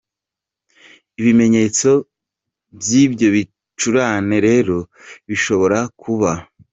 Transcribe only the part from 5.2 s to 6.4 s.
bishobora kuba:.